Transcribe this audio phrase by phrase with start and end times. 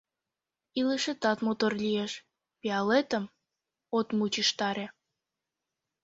[0.79, 2.11] Илышетат мотор лиеш,
[2.59, 3.23] пиалетым
[3.97, 4.85] от мучыштаре.